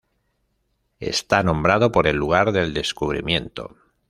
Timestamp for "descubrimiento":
2.73-3.77